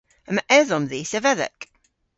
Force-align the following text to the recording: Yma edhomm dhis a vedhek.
Yma 0.29 0.43
edhomm 0.59 0.85
dhis 0.91 1.11
a 1.17 1.19
vedhek. 1.25 1.59